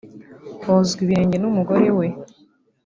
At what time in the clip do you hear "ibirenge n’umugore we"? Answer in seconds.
1.05-2.07